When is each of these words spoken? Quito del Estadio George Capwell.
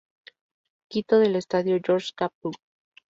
Quito 0.89 1.19
del 1.19 1.35
Estadio 1.35 1.79
George 1.79 2.13
Capwell. 2.15 2.55